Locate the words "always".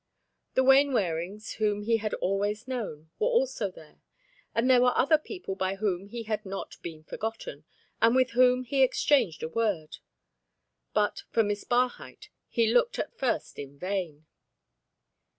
2.15-2.67